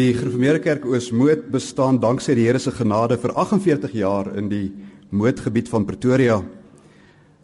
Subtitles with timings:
[0.00, 4.70] Die Gereformeerde Kerk Oosmoed bestaan danksy die Here se genade vir 48 jaar in die
[5.12, 6.38] moedgebied van Pretoria.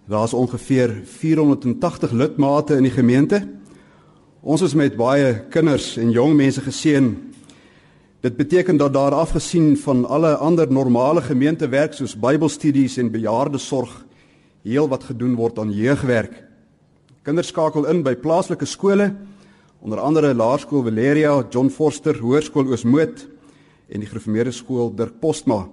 [0.09, 3.43] Daar's ongeveer 480 lidmate in die gemeente.
[4.41, 7.11] Ons is met baie kinders en jong mense geseën.
[8.25, 13.99] Dit beteken dat daar afgesien van alle ander normale gemeentewerk soos Bybelstudies en bejaardesorg
[14.65, 16.41] heel wat gedoen word aan jeugwerk.
[17.23, 19.13] Kinders skakel in by plaaslike skole
[19.81, 23.27] onder andere Laerskool Valeria, John Forster Hoërskool Oosmoed
[23.89, 25.69] en die Gereformeerde Skool Dirk Postma.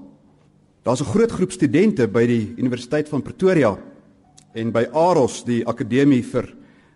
[0.84, 3.78] Daar's 'n groot groep studente by die Universiteit van Pretoria
[4.54, 6.54] en by AROS, die Akademie vir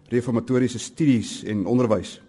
[0.10, 2.22] Reformatoriese Studies en Onderwys.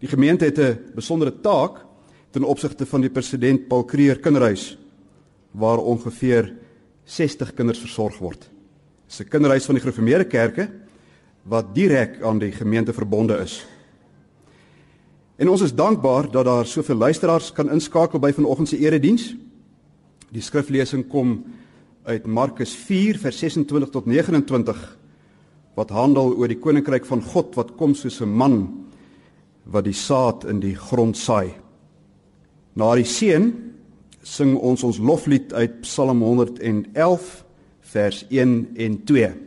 [0.00, 1.84] Die gemeente het 'n besondere taak
[2.30, 4.78] ten opsigte van die president Paul Creer Kinderhuis
[5.52, 6.54] waar ongeveer
[7.04, 8.50] 60 kinders versorg word.
[9.06, 10.70] Dis 'n kinderhuis van die Gereformeerde Kerke
[11.42, 13.66] wat direk aan die gemeente verbonde is.
[15.36, 19.34] En ons is dankbaar dat daar soveel luisteraars kan inskakel by vanoggend se erediens.
[20.32, 21.42] Die skriflesing kom
[22.08, 24.80] uit Markus 4 vers 26 tot 29
[25.76, 28.86] wat handel oor die koninkryk van God wat kom soos 'n man
[29.64, 31.52] wat die saad in die grond saai.
[32.74, 33.52] Na die seën
[34.22, 37.44] sing ons ons loflied uit Psalm 111
[37.80, 39.45] vers 1 en 2.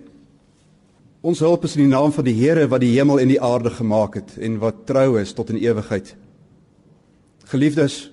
[1.20, 3.74] Ons hulp is in die naam van die Here wat die hemel en die aarde
[3.76, 6.14] gemaak het en wat trou is tot in ewigheid.
[7.52, 8.08] Geliefdes,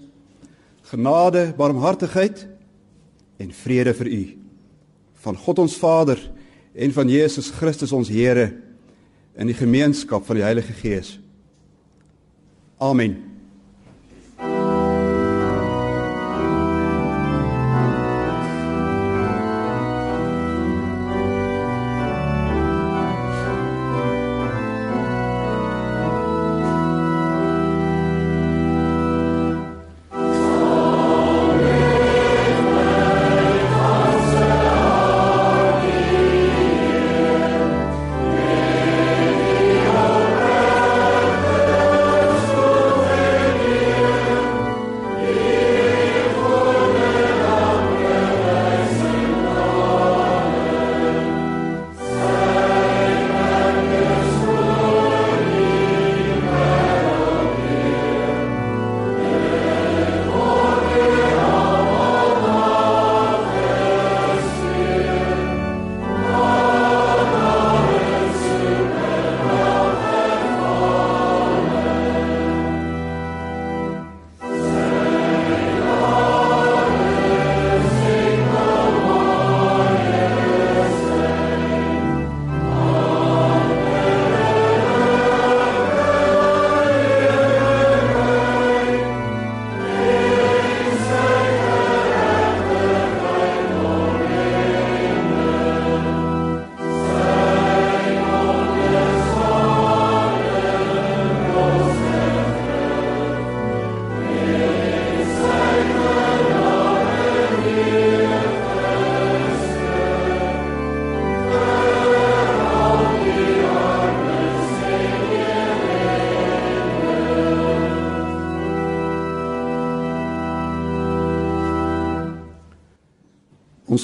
[0.90, 2.46] genade, barmhartigheid
[3.38, 4.22] en vrede vir u
[5.26, 6.18] van God ons Vader
[6.74, 8.50] en van Jesus Christus ons Here
[9.36, 11.16] in die gemeenskap van die Heilige Gees.
[12.82, 13.35] Amen.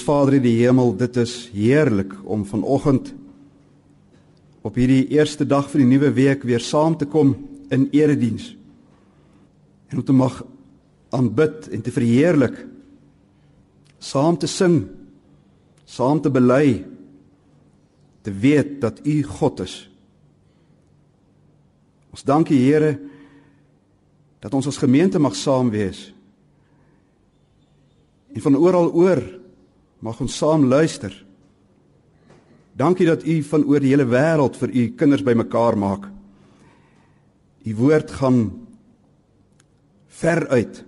[0.02, 3.12] Vader in die hemel, dit is heerlik om vanoggend
[4.62, 7.34] op hierdie eerste dag van die nuwe week weer saam te kom
[7.74, 8.52] in erediens.
[9.90, 10.38] En om te mag
[11.12, 12.56] aanbid en te verheerlik,
[13.98, 14.84] saam te sing,
[15.84, 16.84] saam te bely,
[18.22, 19.76] te weet dat U God is.
[22.12, 22.96] Ons dank U Here
[24.42, 26.10] dat ons as gemeente mag saam wees.
[28.32, 29.20] En van oral oor
[30.02, 31.14] Mag ons saam luister.
[32.74, 36.08] Dankie dat u van oor die hele wêreld vir u kinders bymekaar maak.
[37.62, 38.40] U woord gaan
[40.18, 40.80] ver uit.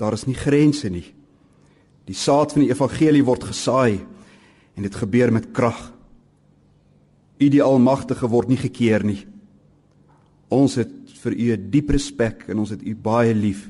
[0.00, 1.04] Daar is nie grense nie.
[2.08, 4.00] Die saad van die evangelie word gesaai
[4.78, 5.90] en dit gebeur met krag.
[7.40, 9.26] U die almagtige word nie gekeer nie.
[10.48, 13.68] Ons het vir u 'n diep respek en ons het u baie lief.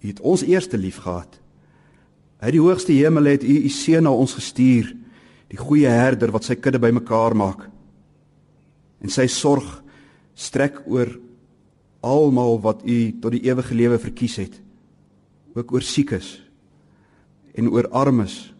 [0.00, 1.40] U het ons eerste lief gehad.
[2.38, 4.92] Uit die hoogste hemel het U U seun na ons gestuur,
[5.50, 7.64] die goeie herder wat sy kudde bymekaar maak.
[9.02, 9.66] En sy sorg
[10.38, 11.16] strek oor
[12.04, 14.60] almal wat U tot die ewige lewe verkies het.
[15.56, 16.36] Ook oor siekes
[17.58, 18.52] en oor armes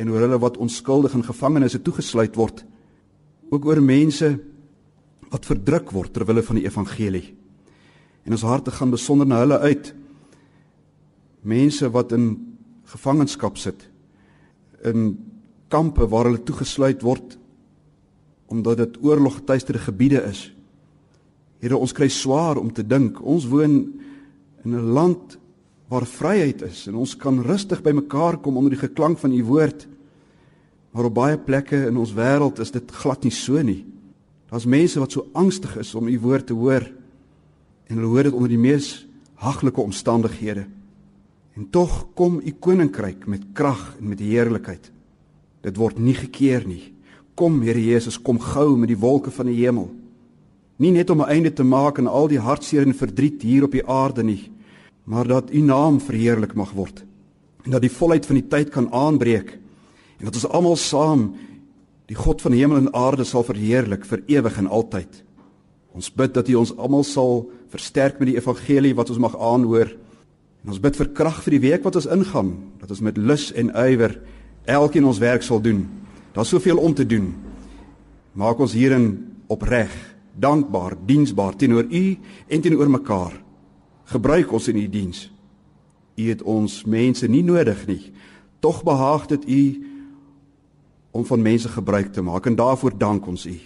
[0.00, 2.62] en oor hulle wat onskuldig in gevangenisse toegesluit word.
[3.52, 4.30] Ook oor mense
[5.32, 7.26] wat verdruk word ter wille van die evangelie.
[8.24, 9.92] En ons harte gaan besonder na hulle uit.
[11.42, 12.30] Mense wat in
[12.92, 13.88] gevangenskap sit
[14.84, 15.14] in
[15.72, 17.38] kampe waar hulle toegesluit word
[18.52, 20.50] omdat dit oorlogtuistere gebiede is.
[21.62, 23.16] Here, ons kry swaar om te dink.
[23.24, 23.78] Ons woon
[24.64, 25.38] in 'n land
[25.88, 29.44] waar vryheid is en ons kan rustig by mekaar kom onder die geklank van u
[29.44, 29.86] woord.
[30.92, 33.84] Maar op baie plekke in ons wêreld is dit glad nie so nie.
[34.50, 36.84] Daar's mense wat so angstig is om u woord te hoor
[37.88, 40.66] en hulle hoor dit onder die mees haglike omstandighede.
[41.56, 44.90] En tog kom u koninkryk met krag en met heerlikheid.
[45.62, 46.92] Dit word nie gekeer nie.
[47.34, 49.90] Kom Here Jesus, kom gou met die wolke van die hemel.
[50.76, 53.72] Nie net om 'n einde te maak aan al die hartseer en verdriet hier op
[53.72, 54.50] die aarde nie,
[55.04, 57.04] maar dat u naam verheerlik mag word
[57.64, 59.54] en dat die volheid van die tyd kan aanbreek
[60.18, 61.32] en dat ons almal saam
[62.10, 65.22] die God van hemel en aarde sal verheerlik vir ewig en altyd.
[65.96, 69.92] Ons bid dat U ons almal sal versterk met die evangelie wat ons mag aanhoor.
[70.62, 73.50] En ons bid vir krag vir die week wat ons ingaan, dat ons met lus
[73.58, 74.14] en ywer
[74.70, 75.84] elkeen ons werk sal doen.
[76.32, 77.32] Daar's soveel om te doen.
[78.38, 79.10] Maak ons hierin
[79.50, 79.90] opreg,
[80.38, 82.04] dankbaar, diensbaar teenoor U
[82.48, 83.34] en teenoor mekaar.
[84.14, 85.26] Gebruik ons in U die diens.
[86.16, 88.12] U het ons mense nie nodig nie.
[88.62, 89.62] Tog behaag dit U
[91.12, 93.56] om van mense gebruik te maak en daarvoor dank ons U.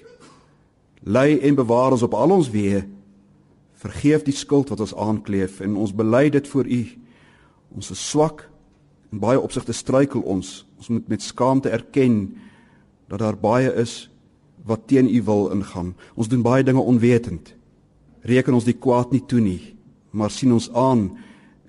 [1.07, 2.83] Lei en bewaar ons op al ons weë.
[3.87, 6.83] Vergeef die skuld wat ons aankleef en ons bely dit voor U.
[7.77, 8.47] Ons is swak
[9.13, 10.65] en baie opsigte struikel ons.
[10.81, 12.35] Ons moet met skaamte erken
[13.07, 14.09] dat daar baie is
[14.67, 15.95] wat teen U wil ingaan.
[16.19, 17.53] Ons doen baie dinge onwetend.
[18.27, 19.77] Reken ons die kwaad nie toe nie,
[20.11, 21.13] maar sien ons aan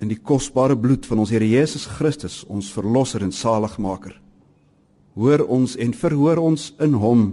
[0.02, 4.16] in die kosbare bloed van ons Here Jesus Christus, ons verlosser en saligmaker.
[5.18, 7.28] Hoor ons en verhoor ons in Hom.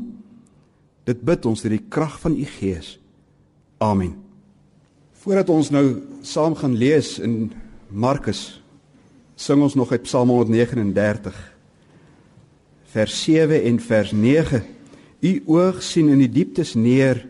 [1.05, 2.95] Dit bid ons deur die krag van U Gees.
[3.81, 4.24] Amen.
[5.25, 7.47] Voordat ons nou saam gaan lees in
[7.89, 8.59] Markus,
[9.33, 11.39] sing ons nog uit Psalm 139
[12.93, 14.59] vers 7 en vers 9.
[15.25, 17.23] U oog sien in die dieptes neer.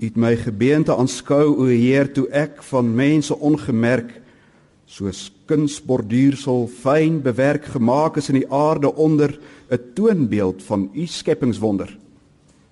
[0.00, 4.16] U het my gebeente aanskou o Heer toe ek van mense ongemerk
[4.88, 9.36] soos kunsborduursel fyn bewerk gemaak is in die aarde onder
[9.68, 11.98] 'n toonbeeld van u skepingswonder.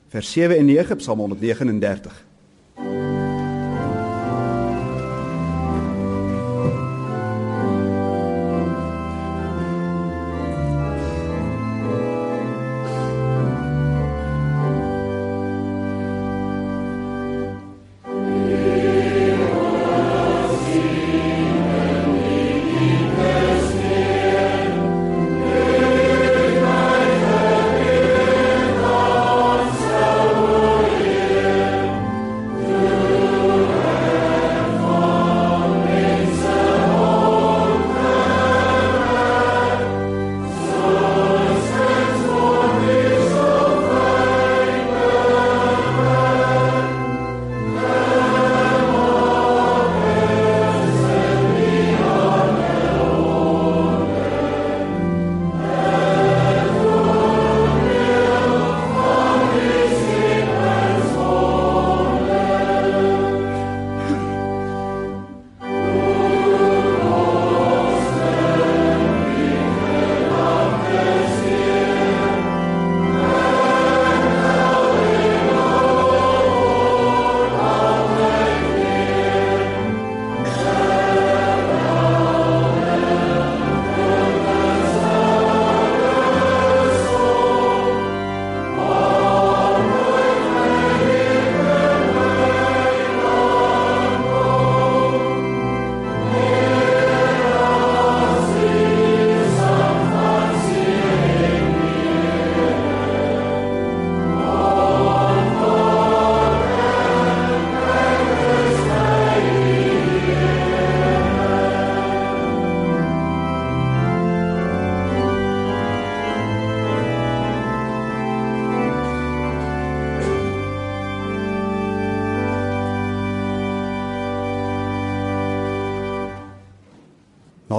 [0.08, 2.24] Vers 7 en 9 Psalm 139.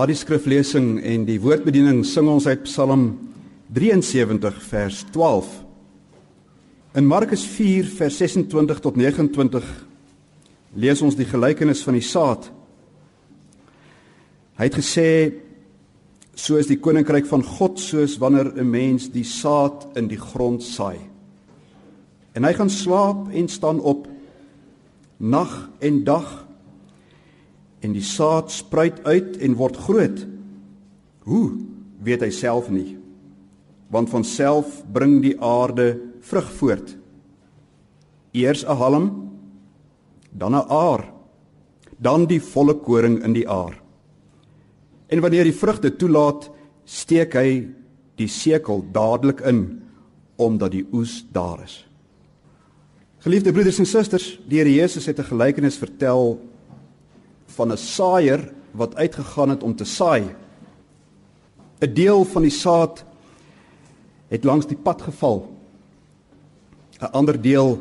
[0.10, 3.12] Die skriflesing en die woordbediening sing ons uit Psalm
[3.76, 5.50] 73 vers 12.
[6.98, 9.68] In Markus 4 vers 26 tot 29
[10.82, 12.50] lees ons die gelykenis van die saad.
[14.58, 15.08] Hy het gesê
[16.40, 20.64] so is die koninkryk van God soos wanneer 'n mens die saad in die grond
[20.64, 20.98] saai.
[22.34, 24.08] En hy gaan slaap en staan op
[25.18, 26.49] nag en dag
[27.80, 30.24] en die saad spruit uit en word groot.
[31.28, 31.46] Hoe
[32.04, 32.98] weet hy self nie?
[33.90, 36.96] Want van self bring die aarde vrug voort.
[38.32, 39.06] Eers 'n halm,
[40.32, 41.14] dan 'n aar,
[41.98, 43.82] dan die volle koring in die aar.
[45.08, 46.50] En wanneer die vrugte toelaat,
[46.86, 47.68] steek hy
[48.16, 49.82] die sekel dadelik in
[50.36, 51.86] omdat die oes daar is.
[53.20, 56.40] Geliefde broeders en susters, die Here Jesus het 'n gelykenis vertel
[57.60, 60.36] van 'n saaier wat uitgegaan het om te saai.
[61.80, 63.04] 'n Deel van die saad
[64.28, 65.56] het langs die pad geval.
[67.00, 67.80] 'n Ander deel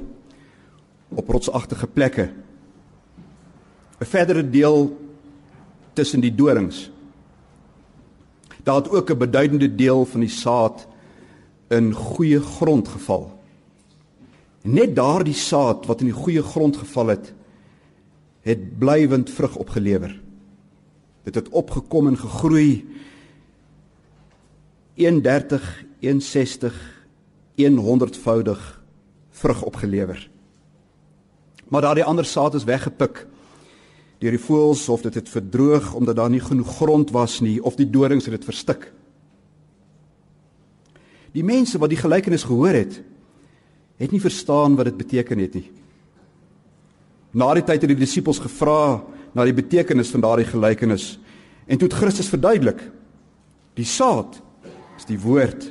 [1.08, 2.30] op rotsagtige plekke.
[4.00, 4.98] 'n Verdere deel
[5.92, 6.90] tussen die dorings.
[8.62, 10.86] Daar het ook 'n beduidende deel van die saad
[11.68, 13.40] in goeie grond geval.
[14.62, 17.32] Net daardie saad wat in die goeie grond geval het,
[18.48, 20.20] het blywend vrug opgelewer.
[21.22, 22.88] Dit het opgekom en gegroei
[24.94, 27.06] 31 61
[27.58, 28.82] 100voudig
[29.30, 30.30] vrug opgelewer.
[31.68, 33.26] Maar daardie ander saad is weggepik
[34.18, 37.76] deur die voëls of dit het verdroog omdat daar nie genoeg grond was nie of
[37.78, 38.92] die dorings het dit verstik.
[41.32, 43.02] Die mense wat die gelykenis gehoor het,
[43.96, 45.70] het nie verstaan wat dit beteken het nie.
[47.32, 49.00] Na die tyd het die disippels gevra
[49.36, 51.16] na die betekenis van daardie gelykenis
[51.68, 52.80] en toe het Christus verduidelik:
[53.76, 54.40] Die saad
[54.96, 55.68] is die woord.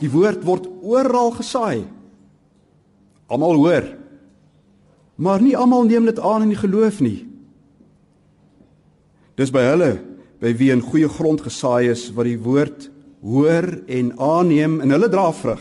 [0.00, 1.86] Die woord word oral gesaai.
[3.30, 3.88] Almal hoor.
[5.20, 7.26] Maar nie almal neem dit aan in die geloof nie.
[9.36, 9.92] Dis by hulle
[10.40, 12.88] by wie in goeie grond gesaai is wat die woord
[13.20, 15.60] hoor en aanneem en hulle dra vrug.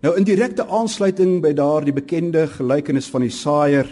[0.00, 3.88] Nou in direkte aansluiting by daardie bekende gelykenis van die saaier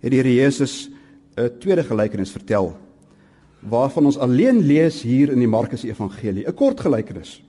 [0.00, 0.88] het die Here Jesus
[1.36, 2.72] 'n tweede gelykenis vertel
[3.60, 7.42] waarvan ons alleen lees hier in die Markus Evangelie, 'n kort gelykenis.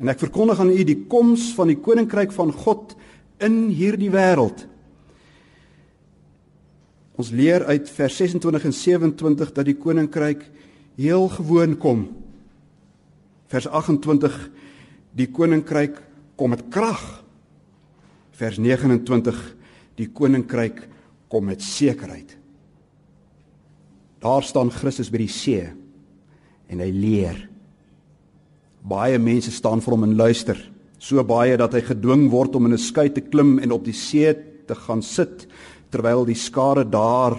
[0.00, 2.96] En ek verkondig aan u die koms van die koninkryk van God
[3.38, 4.66] in hierdie wêreld.
[7.16, 10.50] Ons leer uit vers 26 en 27 dat die koninkryk
[10.96, 12.08] heel gewoon kom.
[13.46, 14.50] Vers 28
[15.12, 16.09] die koninkryk
[16.40, 17.02] kom met krag.
[18.40, 19.36] Vers 29
[20.00, 20.86] die koninkryk
[21.28, 22.32] kom met sekerheid.
[24.24, 25.66] Daar staan Christus by die see
[26.70, 27.36] en hy leer.
[28.80, 30.56] Baie mense staan vir hom en luister,
[31.00, 33.96] so baie dat hy gedwing word om in 'n skei te klim en op die
[33.96, 34.32] see
[34.66, 35.46] te gaan sit
[35.90, 37.36] terwyl die skare daar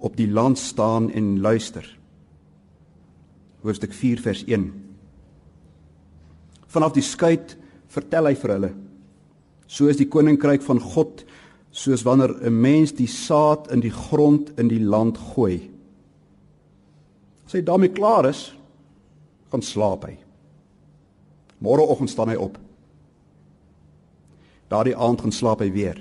[0.00, 1.84] op die land staan en luister.
[3.62, 4.72] Hoofstuk 4 vers 1.
[6.66, 7.36] Vanaf die skei
[7.92, 8.72] vertel hy vir hulle.
[9.68, 11.24] So is die koninkryk van God
[11.72, 15.70] soos wanneer 'n mens die saad in die grond in die land gooi.
[17.46, 18.52] As hy daarmee klaar is,
[19.50, 20.18] gaan slaap hy.
[21.60, 22.58] Môreoggend staan hy op.
[24.68, 25.98] Daardie aand gaan slaap hy weer.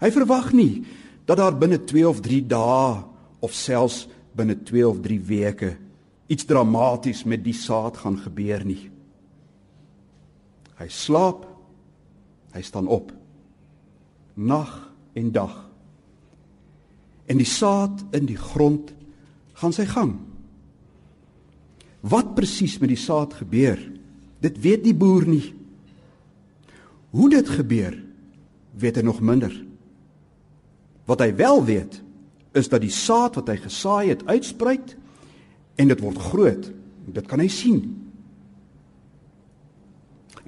[0.00, 0.84] Hy verwag nie
[1.26, 3.04] dat daar binne 2 of 3 dae
[3.40, 5.76] of selfs binne 2 of 3 weke
[6.28, 8.90] iets dramaties met die saad gaan gebeur nie.
[10.78, 11.44] Hy slaap.
[12.54, 13.12] Hy staan op.
[14.34, 14.72] Nag
[15.18, 15.54] en dag.
[17.28, 18.94] En die saad in die grond
[19.58, 20.14] gaan sy gang.
[22.00, 23.80] Wat presies met die saad gebeur,
[24.40, 25.50] dit weet die boer nie.
[27.10, 27.96] Hoe dit gebeur,
[28.78, 29.52] weet hy nog minder.
[31.08, 31.98] Wat hy wel weet,
[32.56, 34.94] is dat die saad wat hy gesaai het, uitspruit
[35.78, 36.70] en dit word groot.
[37.08, 37.82] Dit kan hy sien.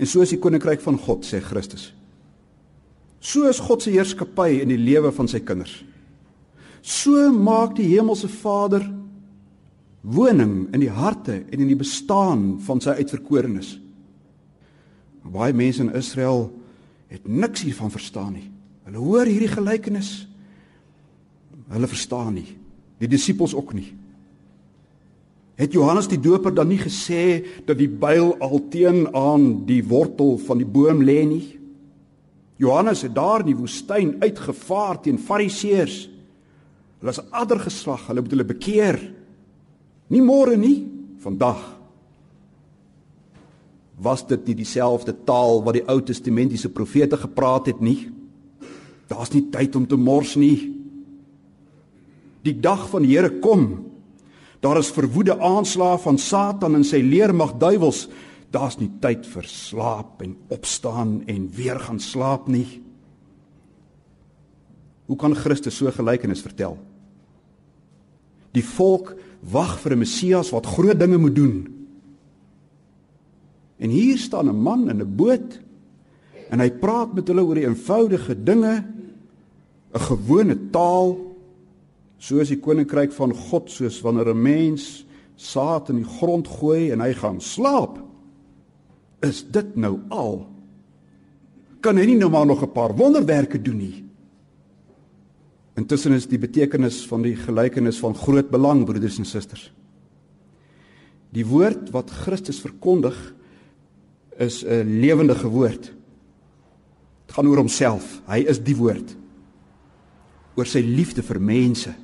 [0.00, 1.90] En so is die koninkryk van God, sê Christus.
[3.20, 5.74] So is God se heerskappy in die lewe van sy kinders.
[6.80, 8.86] So maak die hemelse Vader
[10.00, 13.74] woning in die harte en in die bestaan van sy uitverkorenes.
[15.20, 16.48] Baie mense in Israel
[17.12, 18.46] het niks hiervan verstaan nie.
[18.88, 20.14] Hulle hoor hierdie gelykenis.
[21.70, 22.48] Hulle verstaan nie.
[23.02, 23.90] Die disippels ook nie.
[25.60, 30.62] Het Johannes die Doper dan nie gesê dat die byl al teenoor die wortel van
[30.62, 31.46] die boom lê nie?
[32.60, 35.98] Johannes het daar in die woestyn uitgevaar teen Fariseërs.
[37.00, 38.98] Hulle is addergeslag, hulle moet hulle bekeer.
[40.12, 40.84] Nie môre nie,
[41.20, 41.60] vandag.
[44.00, 48.08] Was dit nie dieselfde taal wat die Ou Testamentiese profete gepraat het nie?
[49.12, 50.72] Daar's nie tyd om te mors nie.
[52.44, 53.89] Die dag van die Here kom
[54.60, 58.08] Daar is verwoede aanslae van Satan en sy leermag duiwels.
[58.52, 62.82] Daar's nie tyd vir slaap en opstaan en weer gaan slaap nie.
[65.08, 66.76] Hoe kan Christus so gelykenis vertel?
[68.52, 71.56] Die volk wag vir 'n Messias wat groot dinge moet doen.
[73.78, 75.60] En hier staan 'n man in 'n boot
[76.50, 78.84] en hy praat met hulle oor die eenvoudige dinge,
[79.94, 81.29] 'n gewone taal,
[82.20, 87.00] soos die koninkryk van God, soos wanneer 'n mens saad in die grond gooi en
[87.00, 87.98] hy gaan slaap.
[89.22, 90.46] Is dit nou al?
[91.80, 94.04] Kan hy nie nou maar nog 'n paar wonderwerke doen nie?
[95.76, 99.72] Intussen is die betekenis van die gelykenis van groot belang, broeders en susters.
[101.32, 103.34] Die woord wat Christus verkondig
[104.36, 105.92] is 'n lewendige woord.
[107.26, 108.22] Dit gaan oor homself.
[108.26, 109.16] Hy is die woord.
[110.56, 111.94] Oor sy liefde vir mense.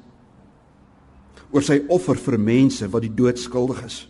[1.56, 4.02] Oor sy offer vir mense wat die dood skuldig is.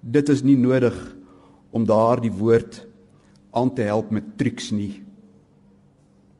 [0.00, 0.96] Dit is nie nodig
[1.76, 2.78] om daardie woord
[3.52, 5.02] aan te help met triks nie.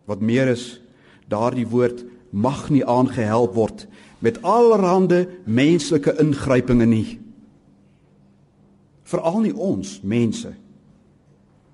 [0.09, 0.81] Wat meer is,
[1.29, 2.01] daardie woord
[2.33, 3.85] mag nie aangehelp word
[4.25, 7.19] met allerlei menslike ingrypinge nie.
[9.05, 10.55] Veral nie ons mense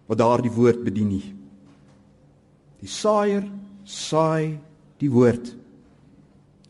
[0.09, 1.27] wat daardie woord bedien nie.
[2.83, 3.47] Die saaier
[3.87, 4.59] saai
[4.99, 5.53] die woord.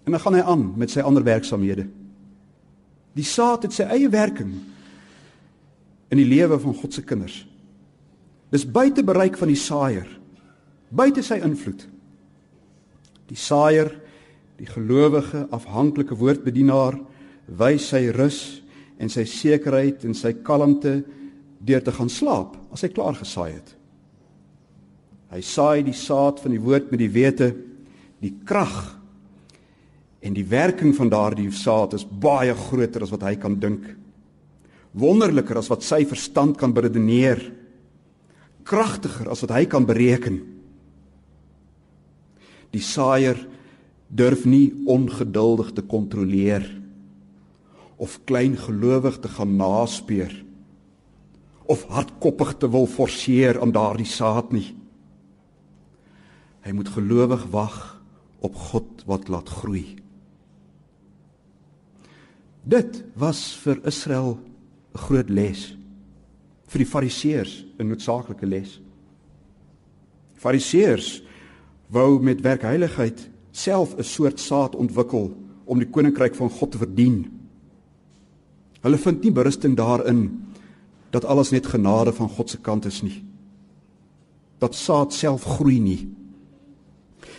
[0.09, 1.85] En dan gaan hy aan met sy ander werksamehede.
[3.12, 4.55] Die saad het sy eie werking
[6.09, 7.43] in die lewe van God se kinders.
[8.49, 10.09] Dis buite bereik van die saaier.
[10.88, 11.85] Buite sy invloed.
[13.29, 13.92] Die saaier,
[14.57, 16.97] die gelowige, afhanklike woordbedienaar,
[17.61, 18.62] wys sy rus
[18.97, 21.03] en sy sekerheid en sy kalmte
[21.61, 23.75] deur te gaan slaap as hy klaar gesaai het.
[25.37, 27.53] Hy saai die saad van die woord met die wete
[28.25, 28.97] die krag
[30.29, 33.85] en die werking van daardie saad is baie groter as wat hy kan dink.
[34.93, 37.41] Wonderliker as wat sy verstand kan beredeneer.
[38.69, 40.43] Kragtiger as wat hy kan bereken.
[42.77, 43.41] Die saaier
[44.09, 46.67] durf nie ongeduldig te kontroleer
[47.99, 50.33] of klein gelowig te gaan naspeur
[51.69, 54.71] of hardkoppig te wil forceer aan daardie saad nie.
[56.64, 57.81] Hy moet gelowig wag
[58.45, 59.99] op God wat laat groei.
[62.68, 65.76] Dit was vir Israel 'n groot les.
[66.66, 68.81] Vir die Fariseërs 'n noodsaaklike les.
[70.35, 71.22] Fariseërs
[71.88, 77.31] wou met werkheiligheid self 'n soort saad ontwikkel om die koninkryk van God te verdien.
[78.81, 80.44] Hulle vind nie berusting daarin
[81.11, 83.24] dat alles net genade van God se kant is nie.
[84.59, 86.09] Dat saad self groei nie.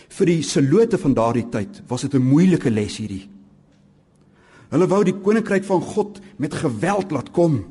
[0.08, 3.28] Vir die selote van daardie tyd was dit 'n moeilike les hierdie.
[4.70, 7.64] Hulle wou die koninkryk van God met geweld laat kom.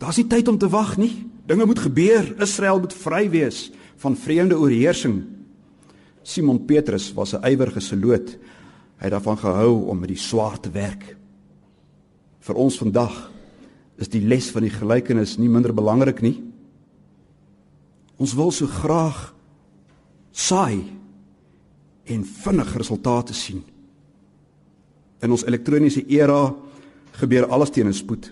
[0.00, 1.26] Daar's nie tyd om te wag nie.
[1.46, 2.32] Dinge moet gebeur.
[2.42, 3.70] Israel moet vry wees
[4.02, 5.22] van vreemde oorheersing.
[6.22, 8.38] Simon Petrus was 'n ywerige seloot.
[8.96, 11.16] Hy het daarvan gehou om met die swaard te werk.
[12.40, 13.32] Vir ons vandag
[13.96, 16.42] is die les van die gelykenis nie minder belangrik nie.
[18.16, 19.34] Ons wil so graag
[20.32, 20.84] saai
[22.04, 23.64] en vinnig resultate sien.
[25.26, 26.54] In ons elektroniese era
[27.18, 28.30] gebeur alles teen 'n spoed.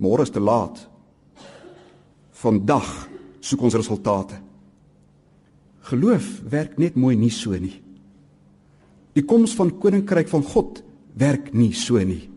[0.00, 0.88] Môre is te laat.
[2.30, 3.08] Vandag
[3.40, 4.40] soek ons resultate.
[5.80, 7.82] Geloof werk net mooi nie so nie.
[9.12, 10.82] Die koms van koninkryk van God
[11.14, 12.30] werk nie so nie.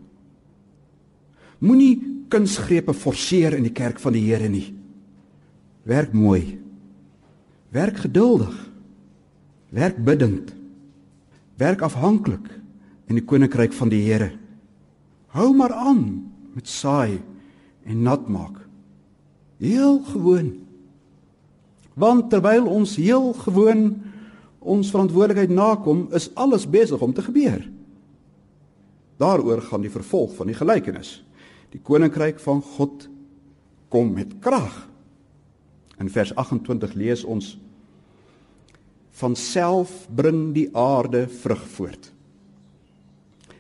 [1.60, 4.76] Moenie kunsgrepe forceer in die kerk van die Here nie.
[5.84, 6.60] Werk mooi.
[7.70, 8.72] Werk geduldig.
[9.70, 10.54] Werk bidtend.
[11.58, 12.65] Werk afhanklik
[13.10, 14.32] in die koninkryk van die Here.
[15.36, 17.20] Hou maar aan met saai
[17.86, 18.62] en nat maak.
[19.62, 20.54] Heel gewoon.
[21.96, 23.96] Want terwyl ons heel gewoon
[24.66, 27.62] ons verantwoordelikheid nakom, is alles besig om te gebeur.
[29.22, 31.20] Daaroor gaan die vervolg van die gelykenis.
[31.72, 33.06] Die koninkryk van God
[33.94, 34.88] kom met krag.
[36.02, 37.54] In vers 28 lees ons
[39.16, 42.12] van self bring die aarde vrug voort.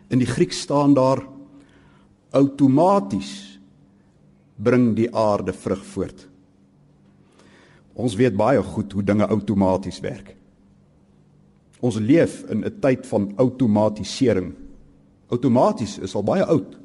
[0.07, 1.23] In die Grieks staan daar
[2.35, 3.59] outomaties
[4.55, 6.27] bring die aarde vrug voort.
[7.95, 10.35] Ons weet baie goed hoe dinge outomaties werk.
[11.79, 14.53] Ons leef in 'n tyd van outomatisering.
[15.27, 16.77] Outomaties is al baie oud.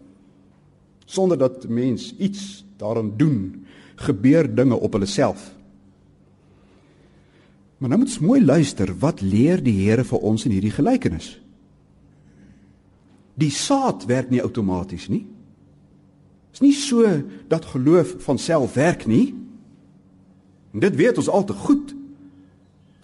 [1.04, 5.54] Sonder dat mens iets daaraan doen, gebeur dinge op hulle self.
[7.78, 11.40] Maar nou moet ons mooi luister, wat leer die Here vir ons in hierdie gelykenis?
[13.40, 15.24] Die saad werk nie outomaties nie.
[16.50, 17.06] Dit is nie so
[17.48, 19.30] dat geloof van self werk nie.
[20.74, 21.94] En dit weet ons al te goed.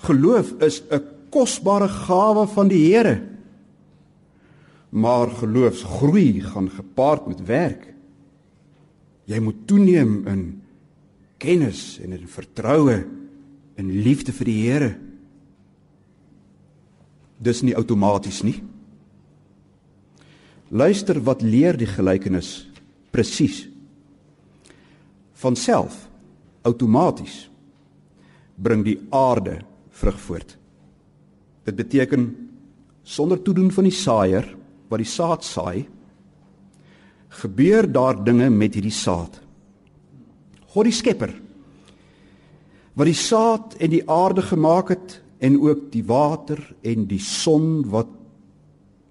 [0.07, 3.23] Geloof is 'n kosbare gawe van die Here.
[4.89, 7.95] Maar geloofsgroei gaan gepaard met werk.
[9.25, 10.63] Jy moet toeneem in
[11.39, 13.07] kennis en in vertroue
[13.75, 14.99] en liefde vir die Here.
[17.39, 18.63] Dis nie outomaties nie.
[20.69, 22.67] Luister wat leer die gelykenis
[23.15, 23.67] presies.
[25.37, 26.07] Van self
[26.67, 27.47] outomaties
[28.57, 29.61] bring die aarde
[29.95, 30.57] vrug voort.
[31.67, 32.27] Dit beteken
[33.07, 34.49] sonder toedoen van die saaier
[34.91, 35.87] wat die saad saai,
[37.43, 39.39] gebeur daar dinge met hierdie saad.
[40.75, 41.35] God die Skepper
[42.97, 47.85] wat die saad en die aarde gemaak het en ook die water en die son
[47.93, 48.09] wat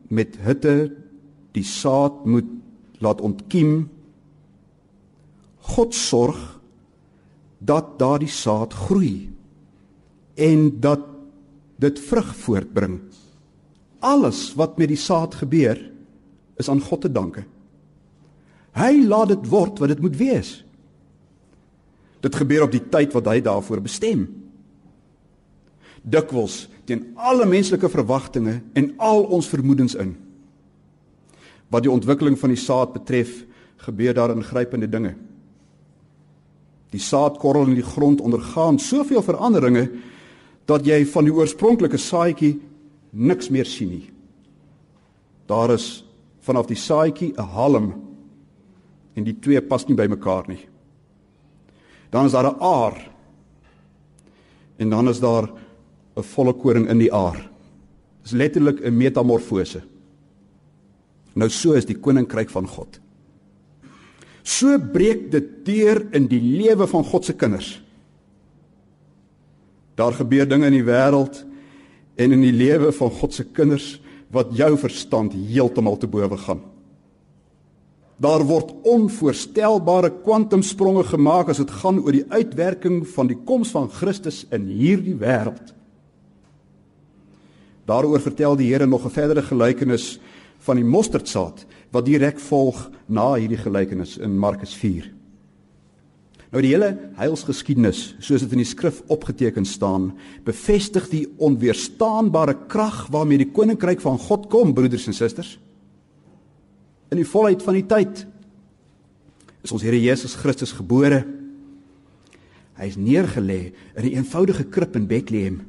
[0.10, 0.90] met hitte
[1.56, 2.48] die saad moet
[3.04, 3.88] laat ontkiem.
[5.76, 6.40] God sorg
[7.66, 9.30] dat daardie saad groei
[10.36, 11.04] en dat
[11.82, 13.00] dit vrug voortbring.
[14.06, 15.80] Alles wat met die saad gebeur
[16.60, 17.44] is aan God te danke.
[18.76, 20.52] Hy laat dit word wat dit moet wees.
[22.24, 24.28] Dit gebeur op die tyd wat hy daarvoor bestem.
[26.04, 30.14] Dikwels teen alle menslike verwagtinge en al ons vermoedens in.
[31.70, 33.44] Wat die ontwikkeling van die saad betref,
[33.78, 35.16] gebeur daar ingrypende dinge.
[36.94, 39.90] Die saadkorrel in die grond ondergaan soveel veranderinge
[40.66, 42.56] dat jy van die oorspronklike saadjie
[43.12, 44.06] niks meer sien nie.
[45.46, 46.06] Daar is
[46.46, 47.94] vanaf die saadjie 'n halm
[49.16, 50.68] en die twee pas nie by mekaar nie.
[52.10, 53.12] Dan is daar 'n aar.
[54.78, 55.50] En dan is daar
[56.16, 57.50] 'n volle koring in die aar.
[58.24, 59.82] Dis letterlik 'n metamorfose.
[61.36, 63.00] Nou so is die koninkryk van God.
[64.46, 67.74] So breek dit deur in die lewe van God se kinders.
[69.96, 71.42] Daar gebeur dinge in die wêreld
[72.20, 73.96] en in die lewe van God se kinders
[74.36, 76.62] wat jou verstand heeltemal te bowe gaan.
[78.22, 83.90] Daar word onvoorstelbare kwantumspronge gemaak as dit gaan oor die uitwerking van die koms van
[83.92, 85.74] Christus in hierdie wêreld.
[87.86, 90.20] Daaroor vertel die Here nog 'n verdere gelykenis
[90.66, 95.12] van die mosterdsaad wat direk volg na hierdie gelykenis in Markus 4.
[96.54, 100.14] Nou die hele heilsgeskiedenis, soos dit in die skrif opgeteken staan,
[100.48, 105.58] bevestig die onweerstaanbare krag waarmee die koninkryk van God kom, broeders en susters.
[107.12, 108.24] In die volheid van die tyd
[109.66, 111.26] is ons Here Jesus Christus gebore.
[112.80, 115.62] Hy is neergelê in 'n eenvoudige krib in Bethlehem.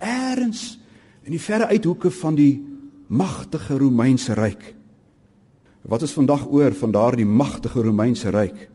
[0.00, 0.78] Eers
[1.24, 2.77] in die verre uithoeke van die
[3.08, 4.74] magtige Romeinse ryk.
[5.88, 8.68] Wat is vandag oor van daardie magtige Romeinse ryk?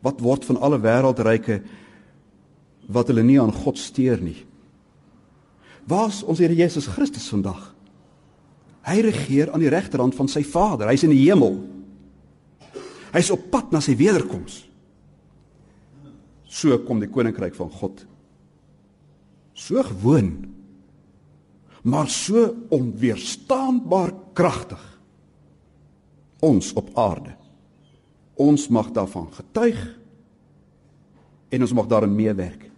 [0.00, 1.60] Wat word van alle wêreldryke
[2.88, 4.38] wat hulle nie aan God steur nie?
[5.88, 7.74] Waar's ons Here Jesus Christus vandag?
[8.88, 10.88] Hy regeer aan die regterhand van sy Vader.
[10.88, 11.58] Hy's in die hemel.
[13.12, 14.62] Hy's op pad na sy wederkoms.
[16.48, 18.04] So kom die koninkryk van God.
[19.52, 20.57] So gewoon.
[21.88, 24.82] Maar so onweerstaanbaar kragtig.
[26.44, 27.34] Ons op aarde.
[28.38, 29.78] Ons mag daarvan getuig
[31.48, 32.68] en ons mag daarin meewerk.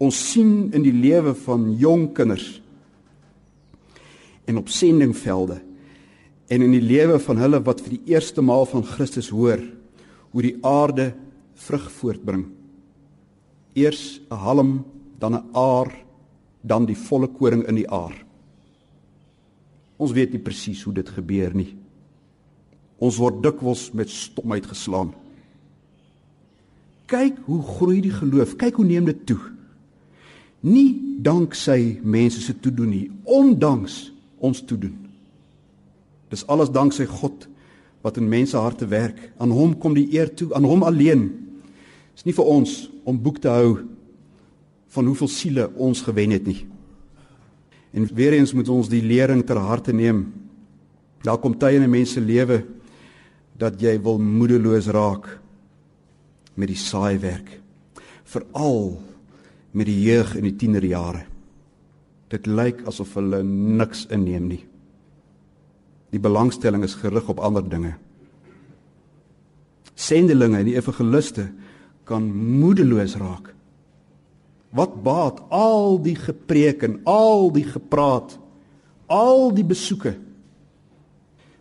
[0.00, 2.60] Ons sien in die lewe van jong kinders
[4.48, 5.58] en op sendingvelde
[6.50, 9.60] en in die lewe van hulle wat vir die eerste maal van Christus hoor
[10.30, 11.10] hoe die aarde
[11.66, 12.46] vrug voortbring.
[13.74, 14.84] Eers 'n halm,
[15.18, 15.92] dan 'n aar,
[16.60, 18.14] dan die volle koring in die aar.
[20.00, 21.74] Ons weet nie presies hoe dit gebeur nie.
[23.00, 25.12] Ons word dikwels met stomheid geslaan.
[27.10, 28.54] Kyk hoe groei die geloof.
[28.60, 29.40] Kyk hoe neem dit toe.
[30.60, 30.92] Nie
[31.24, 34.10] danksy mense se toedoen nie, ondanks
[34.44, 34.96] ons toedoen.
[36.30, 37.48] Dis alles danksy God
[38.04, 39.18] wat in mense harte werk.
[39.40, 41.26] Aan hom kom die eer toe, aan hom alleen.
[42.14, 43.80] Dis nie vir ons om boek te hou
[44.90, 46.66] van hoeveel siele ons gewen het nie.
[47.94, 50.26] En weer eens moet ons die lering ter harte neem.
[51.22, 52.64] Daar kom tye in 'n mens se lewe
[53.60, 55.40] dat jy wil moedeloos raak
[56.56, 57.60] met die saai werk
[58.30, 58.96] veral
[59.76, 61.24] met die jeug in die tienerjare
[62.32, 64.62] dit lyk asof hulle niks inneem nie
[66.14, 67.94] die belangstelling is gerig op ander dinge
[69.94, 71.50] sendelinge en die evangeliste
[72.08, 73.52] kan moedeloos raak
[74.76, 78.38] wat baat al die gepreek en al die gepraat
[79.10, 80.14] al die besoeke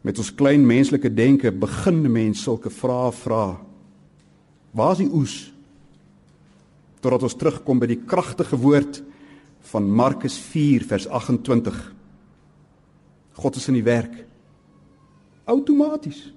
[0.06, 3.45] met ons klein menslike denke begin mense sulke vrae vra.
[4.72, 5.36] Waar is die oes?
[7.04, 9.02] Totdat ons terugkom by die kragtige woord
[9.72, 11.78] van Markus 4 vers 28.
[13.39, 14.13] God is in die werk.
[15.50, 16.30] Outomaties.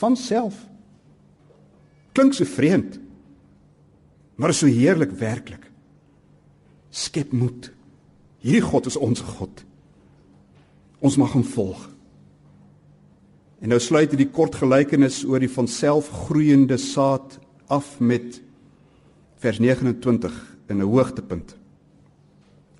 [0.00, 0.56] Van self.
[2.16, 2.98] Klink so vreemd.
[4.38, 5.67] Maar is so heerlik werklik.
[6.90, 7.72] Skep moed.
[8.40, 9.64] Hierdie God is ons God.
[11.04, 11.88] Ons mag hom volg.
[13.58, 18.40] En nou sluit hy die kort gelykenis oor die van self groeiende saad af met
[19.42, 20.34] vers 29
[20.68, 21.56] in 'n hoogtepunt.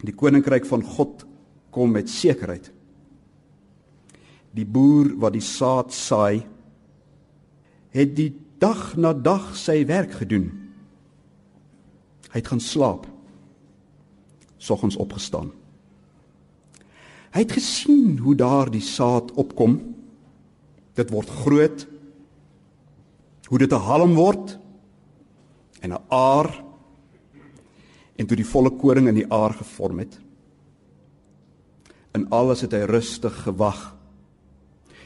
[0.02, 1.26] Die koninkryk van God
[1.70, 2.70] kom met sekerheid.
[4.54, 6.46] Die boer wat die saad saai,
[7.90, 10.50] het die dag na dag sy werk gedoen.
[12.30, 13.06] Hy het gaan slaap.
[14.58, 15.52] Soggens opgestaan.
[17.34, 19.78] Hy het gesien hoe daar die saad opkom.
[20.98, 21.86] Dit word groot.
[23.48, 24.58] Hoe dit 'n halm word
[25.80, 26.64] en 'n aar
[28.16, 30.18] en toe die volle koring in die aar gevorm het.
[32.14, 33.94] In alles het hy rustig gewag.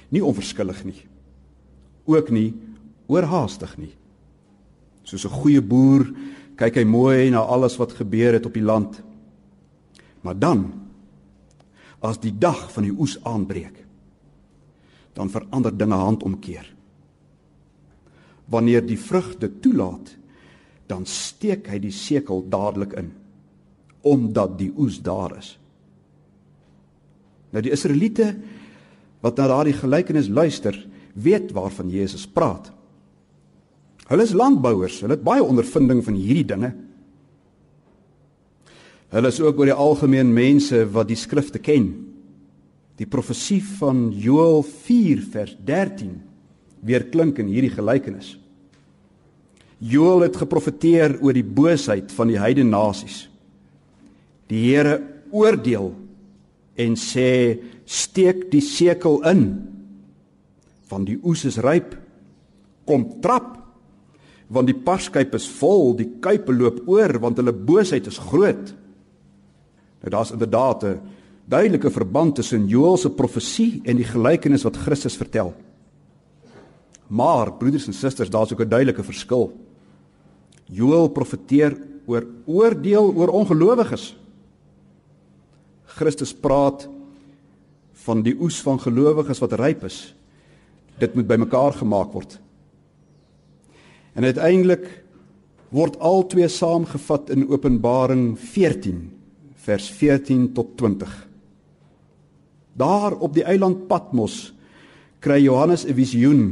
[0.08, 1.06] Nie onverskillig nie.
[2.04, 2.54] Ook nie
[3.06, 3.94] oorhaastig nie.
[5.02, 6.12] Soos 'n goeie boer
[6.56, 9.02] kyk hy mooi na alles wat gebeur het op die land.
[10.22, 10.66] Maar dan
[12.02, 13.84] as die dag van die oes aanbreek,
[15.14, 16.66] dan verander dinge handomkeer.
[18.50, 20.16] Wanneer die vrugte toelaat,
[20.90, 23.12] dan steek hy die sekel dadelik in
[24.02, 25.52] omdat die oes daar is.
[27.54, 28.32] Nou die Israeliete
[29.22, 30.74] wat na daardie gelykenis luister,
[31.14, 32.72] weet waarvan Jesus praat.
[34.08, 36.72] Hulle is landbouers, hulle het baie ondervinding van hierdie dinge.
[39.12, 41.90] Hulle is ook oor die algemeen mense wat die skrifte ken.
[42.96, 46.14] Die profesie van Joël 4 vers 13
[46.82, 48.38] weer klink in hierdie gelykenis.
[49.82, 53.26] Joël het geprofeteer oor die boosheid van die heidene nasies.
[54.48, 54.96] Die Here
[55.32, 55.92] oordeel
[56.80, 59.42] en sê steek die sekel in
[60.88, 61.92] van die oes is ryp
[62.88, 63.58] kom trap
[64.52, 68.72] want die parskyp is vol die kuipe loop oor want hulle boosheid is groot
[70.02, 71.00] nou daar's inderdaad 'n
[71.44, 75.54] duidelike verband tussen Joël se profesie en die gelykenis wat Christus vertel
[77.08, 79.52] maar broeders en susters daar's ook 'n duidelike verskil
[80.72, 84.12] Joël profeteer oor oordeel oor ongelowiges.
[85.98, 86.88] Christus praat
[88.06, 90.14] van die oes van gelowiges wat ryp is.
[90.98, 92.38] Dit moet bymekaar gemaak word.
[94.16, 94.88] En uiteindelik
[95.72, 99.04] word al twee saamgevat in Openbaring 14
[99.62, 101.28] vers 14 tot 20.
[102.72, 104.54] Daar op die eiland Patmos
[105.22, 106.42] kry Johannes 'n visioen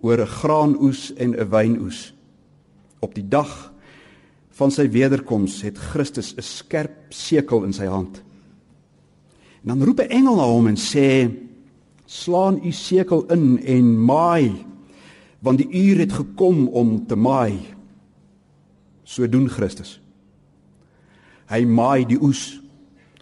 [0.00, 2.14] oor 'n graanoes en 'n wynoes.
[3.00, 3.72] Op die dag
[4.50, 8.22] van sy wederkoms het Christus 'n skerp sekel in sy hand.
[9.62, 11.30] En dan roep 'n engel na hom en sê:
[12.06, 14.64] "Slaan u sekel in en maai,
[15.40, 17.60] want die uur het gekom om te maai."
[19.02, 20.03] So doen Christus.
[21.50, 22.60] Hy maai die oes.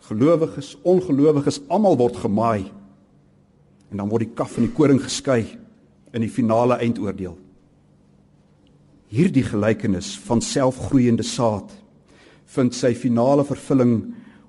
[0.09, 2.67] Gelowiges, ongelowiges, almal word gemaai.
[3.91, 5.45] En dan word die kaf van die koring geskei
[6.13, 7.39] in die finale eindoordeel
[9.13, 11.73] hierdie gelykenis van selfgroeiende saad
[12.53, 13.97] vind sy finale vervulling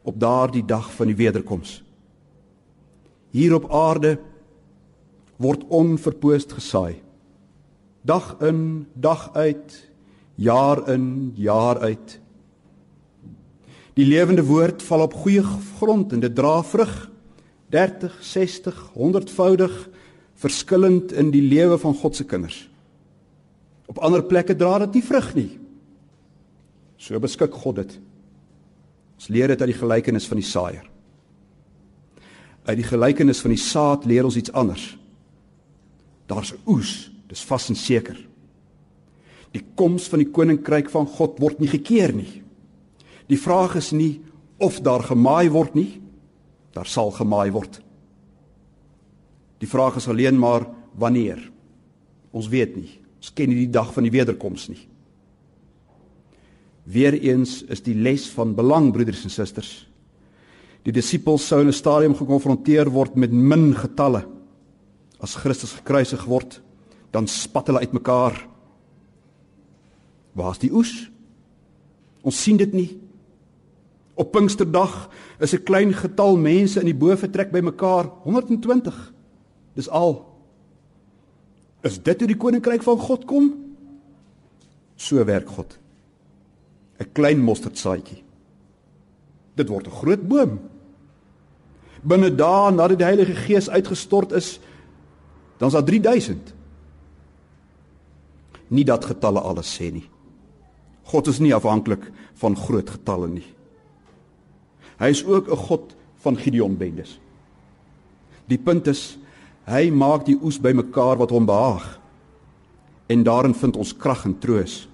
[0.07, 1.81] op daardie dag van die wederkoms.
[3.35, 4.17] Hier op aarde
[5.41, 6.99] word onverpoost gesaai.
[8.03, 9.75] Dag in, dag uit,
[10.35, 12.19] jaar in, jaar uit.
[13.93, 15.43] Die lewende woord val op goeie
[15.77, 16.93] grond en dit dra vrug
[17.73, 19.73] 30, 60, 100voudig
[20.41, 22.63] verskillend in die lewe van God se kinders.
[23.89, 25.51] Op ander plekke dra dit nie vrug nie.
[26.97, 27.95] So beskik God dit.
[29.17, 30.85] Ons leer dit uit die gelykenis van die saaier.
[32.63, 34.85] Uit die gelykenis van die saad leer ons iets anders.
[36.27, 38.17] Daar's 'n oes, dis vas en seker.
[39.51, 42.43] Die koms van die koninkryk van God word nie gekeer nie.
[43.27, 44.21] Die vraag is nie
[44.57, 46.01] of daar gemaai word nie,
[46.73, 47.79] daar sal gemaai word.
[49.63, 50.65] Die vraag is alleen maar
[50.99, 51.39] wanneer.
[52.31, 52.89] Ons weet nie.
[53.21, 54.81] Ons ken nie die dag van die wederkoms nie.
[56.83, 59.71] Weereens is die les van belang broeders en susters.
[60.83, 64.27] Die disippels sou in 'n stadium gekonfronteer word met min getalle.
[65.21, 66.61] As Christus gekruisig word,
[67.11, 68.47] dan spat hulle uitmekaar.
[70.33, 71.09] Waar's die oes?
[72.21, 72.99] Ons sien dit nie.
[74.13, 79.13] Op Pinksterdag is 'n klein getal mense in die boefretrek bymekaar, 120.
[79.73, 80.33] Dis al
[81.83, 83.49] Is dit hoe die koninkryk van God kom?
[84.95, 85.79] So werk God.
[86.99, 88.23] 'n Klein mosterdsaadjie.
[89.55, 90.59] Dit word 'n groot boom.
[92.01, 94.59] Binne dae nadat die Heilige Gees uitgestort is,
[95.57, 96.53] dan is daar 3000.
[98.67, 100.09] Nie dat getalle alles sê nie.
[101.03, 103.45] God is nie afhanklik van groot getalle nie.
[104.99, 107.19] Hy is ook 'n God van Gideon bendes.
[108.47, 109.17] Die punt is
[109.65, 111.99] hy maak die oes bymekaar wat hom behaag.
[113.07, 114.87] En daarin vind ons krag en troos.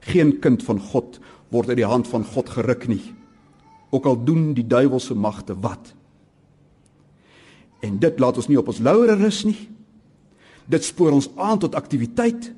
[0.00, 3.02] Geen kind van God word uit die hand van God geruk nie.
[3.90, 5.94] Ook al doen die duiwelse magte wat.
[7.80, 9.58] En dit laat ons nie op ons laure rus nie.
[10.70, 12.52] Dit spoor ons aan tot aktiwiteit.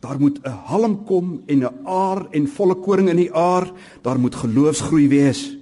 [0.00, 3.72] Daar moet 'n halm kom en 'n aar en volle koring in die aar.
[4.02, 5.56] Daar moet geloofsgroei wees.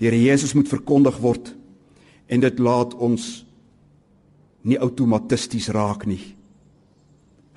[0.00, 1.52] Die Here Jesus moet verkondig word
[2.32, 3.44] en dit laat ons
[4.64, 6.22] nie outomaties raak nie.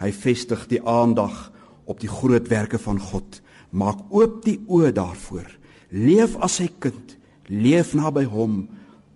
[0.03, 1.53] Hy vestig die aandag
[1.87, 3.39] op die groot werke van God.
[3.71, 5.47] Maak oop die oë daarvoor.
[5.95, 7.15] Leef as sy kind.
[7.47, 8.65] Leef naby hom.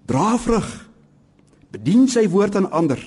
[0.07, 0.71] Dra vrug.
[1.75, 3.01] Bedien sy woord aan ander.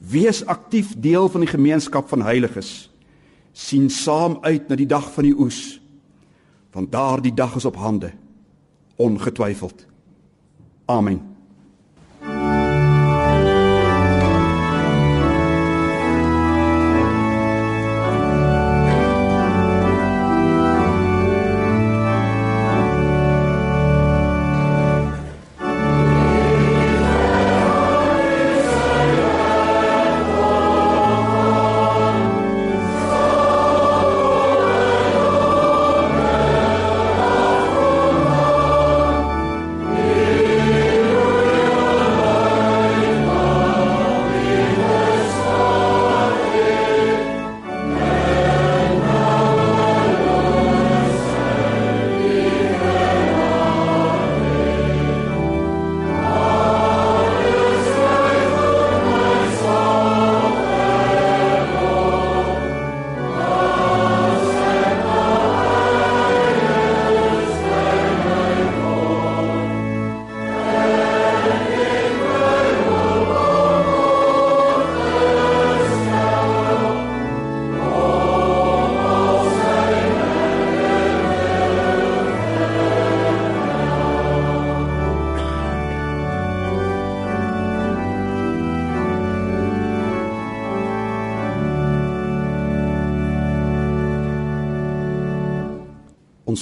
[0.00, 2.90] Wees aktief deel van die gemeenskap van heiliges.
[3.54, 5.78] sien saam uit na die dag van die oes.
[6.72, 8.10] Want daardie dag is op hande
[8.96, 9.86] ongetwyfeld.
[10.84, 11.33] Amen.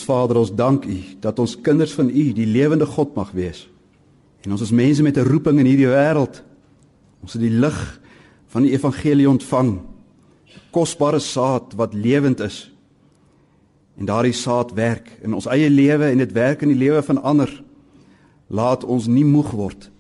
[0.03, 3.69] Ons Vader, ons dank U dat ons kinders van U die lewende God mag wees.
[4.43, 6.43] En ons is mense met 'n roeping in hierdie wêreld.
[7.23, 8.01] Ons het die lig
[8.49, 9.81] van die evangelie ontvang.
[10.73, 12.73] Kosbare saad wat lewend is.
[13.97, 17.23] En daardie saad werk in ons eie lewe en dit werk in die lewe van
[17.23, 17.63] ander.
[18.49, 19.91] Laat ons nie moeg word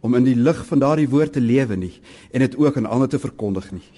[0.00, 2.00] om in die lig van daardie woord te lewe nie
[2.32, 3.90] en dit ook aan ander te verkondig nie.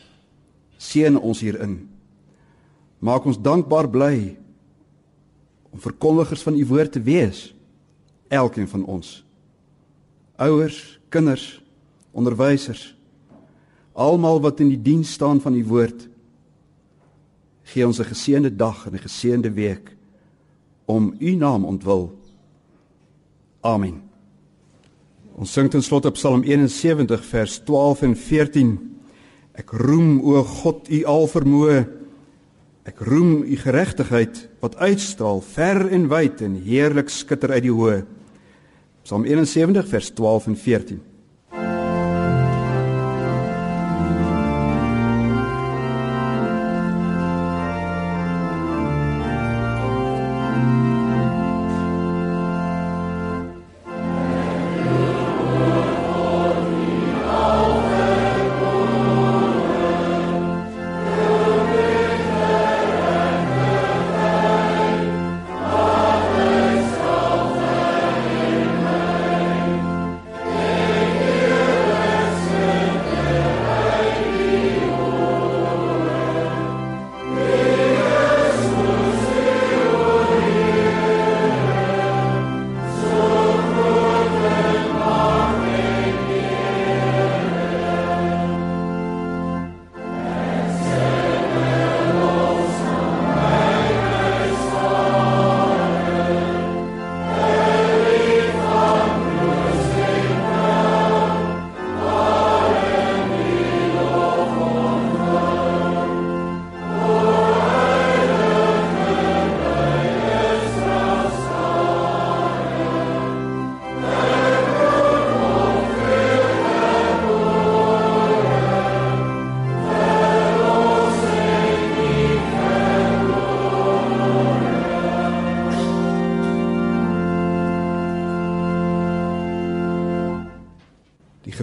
[0.78, 1.88] Seën ons hierin.
[2.98, 4.41] Maak ons dankbaar bly
[5.72, 7.54] om verkondigers van u woord te wees.
[8.28, 9.24] Elkeen van ons.
[10.36, 11.62] Ouers, kinders,
[12.12, 12.92] onderwysers,
[13.92, 16.08] almal wat in die diens staan van u woord.
[17.72, 19.96] Gee ons 'n geseënde dag en 'n geseënde week
[20.84, 22.18] om u naam ontwil.
[23.60, 24.02] Amen.
[25.34, 28.98] Ons sing ten slotte Psalm 71 vers 12 en 14.
[29.52, 32.01] Ek roem o God u alvermoë
[32.82, 38.00] Ek roem u geregtigheid wat uitstraal ver en wyd en heerlik skitter uit die hoë.
[39.06, 41.02] Psalm 71 vers 12 en 14.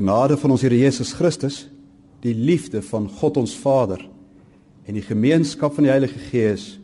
[0.09, 1.67] Genade van ons Here Jesus Christus,
[2.25, 4.01] die liefde van God ons Vader
[4.89, 6.79] en die gemeenskap van die Heilige Gees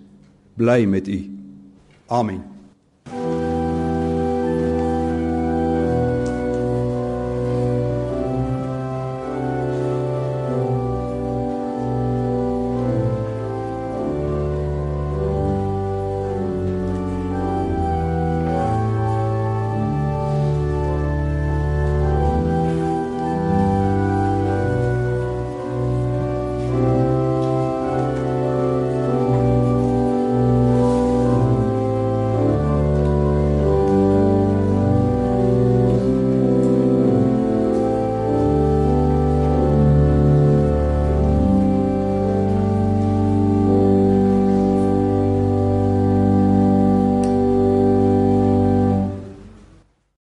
[0.54, 1.24] bly met u.
[2.06, 2.55] Amen.